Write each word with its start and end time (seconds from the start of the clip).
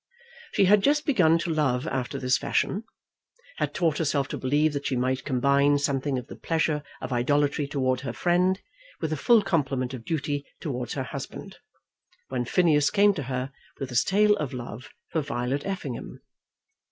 She 0.53 0.65
had 0.65 0.81
just 0.81 1.05
begun 1.05 1.37
to 1.37 1.53
love 1.53 1.85
after 1.85 2.17
this 2.17 2.35
fashion, 2.35 2.85
had 3.57 3.71
taught 3.75 3.99
herself 3.99 4.27
to 4.29 4.37
believe 4.39 4.73
that 4.73 4.87
she 4.87 4.95
might 4.95 5.23
combine 5.23 5.77
something 5.77 6.17
of 6.17 6.25
the 6.25 6.35
pleasure 6.35 6.81
of 7.01 7.13
idolatry 7.13 7.67
towards 7.67 8.01
her 8.01 8.11
friend 8.11 8.59
with 8.99 9.13
a 9.13 9.15
full 9.15 9.43
complement 9.43 9.93
of 9.93 10.03
duty 10.03 10.43
towards 10.59 10.95
her 10.95 11.03
husband, 11.03 11.57
when 12.29 12.45
Phineas 12.45 12.89
came 12.89 13.13
to 13.13 13.21
her 13.29 13.51
with 13.79 13.89
his 13.89 14.03
tale 14.03 14.35
of 14.37 14.53
love 14.53 14.89
for 15.11 15.21
Violet 15.21 15.67
Effingham. 15.67 16.19